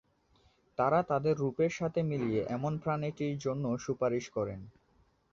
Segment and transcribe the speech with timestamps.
[0.77, 4.55] তারা তাদের রূপের সাথে মিলে এমন প্রাণীটির জন্য সুপারিশ করবে।